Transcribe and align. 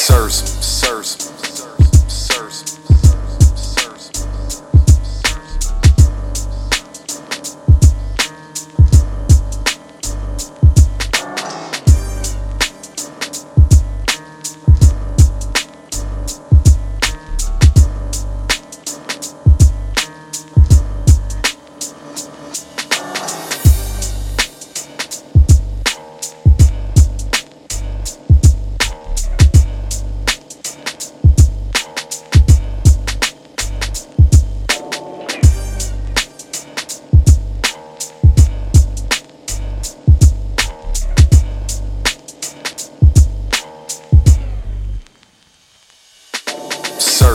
Sirs, 0.00 0.42
sirs. 0.64 1.69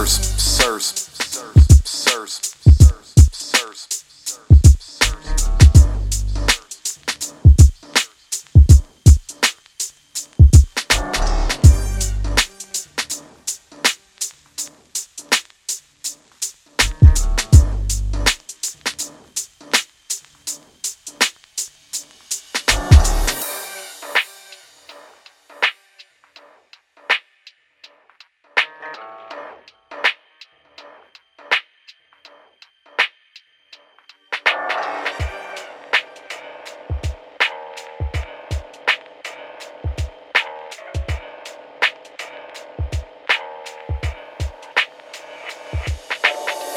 Mars. 0.05 0.44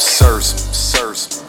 Serves, 0.08 0.46
serves. 0.74 1.47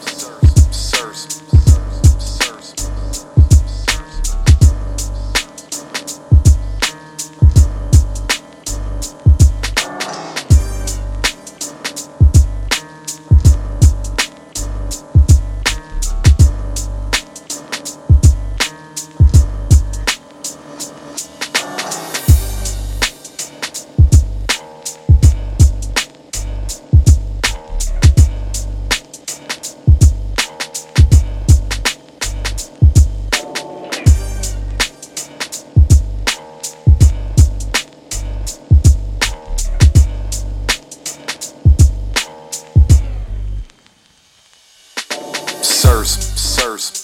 first. 46.60 46.99